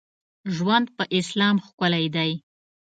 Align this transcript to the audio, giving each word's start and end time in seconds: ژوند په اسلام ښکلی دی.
ژوند 0.55 0.87
په 0.97 1.03
اسلام 1.17 1.55
ښکلی 1.65 2.05
دی. 2.15 2.31